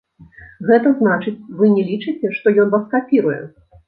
Гэта 0.69 0.93
значыць, 1.01 1.33
вы 1.59 1.69
не 1.75 1.83
лічыце, 1.89 2.31
што 2.39 2.55
ён 2.65 2.73
вас 2.73 2.87
капіруе? 2.95 3.37